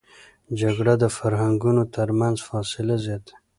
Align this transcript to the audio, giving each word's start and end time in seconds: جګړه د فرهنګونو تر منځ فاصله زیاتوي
جګړه 0.59 0.93
د 1.03 1.05
فرهنګونو 1.17 1.83
تر 1.95 2.09
منځ 2.19 2.37
فاصله 2.49 2.95
زیاتوي 3.05 3.35